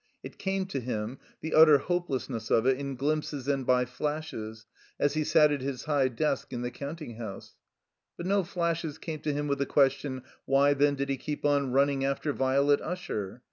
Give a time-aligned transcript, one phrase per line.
[0.23, 4.65] It came to him— ^the utter hopelessness of it— in glimpses and by flashes,
[4.99, 7.53] as he sat at his high desk in the counting house.
[8.17, 11.71] But no flashes came to him with the question, Why, then, did he keep on
[11.71, 13.39] running after Violet Usher